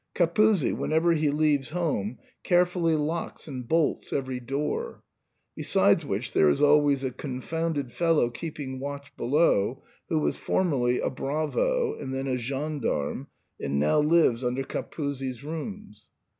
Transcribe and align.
Capuzzi, 0.15 0.73
whenever 0.73 1.13
he 1.13 1.29
leaves 1.29 1.69
home, 1.69 2.17
carefully 2.41 2.95
locks 2.95 3.47
and 3.47 3.67
bolts 3.67 4.11
every 4.11 4.39
door; 4.39 5.03
besides 5.55 6.03
which 6.03 6.33
there 6.33 6.49
is 6.49 6.59
always 6.59 7.03
a 7.03 7.11
confounded 7.11 7.93
fellow 7.93 8.31
keeping 8.31 8.79
watch 8.79 9.15
below, 9.15 9.83
who 10.09 10.17
was 10.17 10.37
formerly 10.37 10.99
a 10.99 11.11
bravo, 11.11 11.95
and 11.99 12.15
then 12.15 12.25
a 12.25 12.39
gendarme, 12.39 13.27
and 13.59 13.77
now 13.79 13.99
lives 13.99 14.43
under 14.43 14.63
Capuzzi's 14.63 15.43
rooms. 15.43 16.07